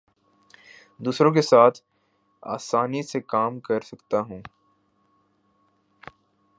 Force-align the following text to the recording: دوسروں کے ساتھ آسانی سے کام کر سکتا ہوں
دوسروں 0.99 1.31
کے 1.33 1.41
ساتھ 1.41 1.79
آسانی 2.43 3.03
سے 3.03 3.21
کام 3.21 3.59
کر 3.59 3.81
سکتا 3.81 4.19
ہوں 4.19 4.41